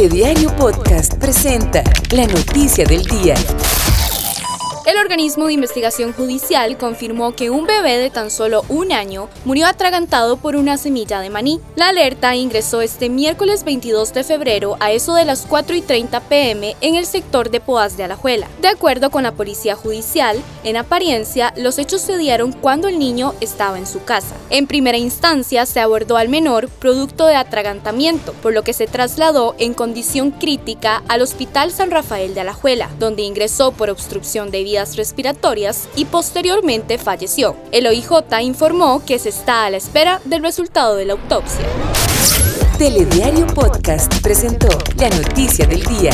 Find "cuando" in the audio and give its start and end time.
22.52-22.86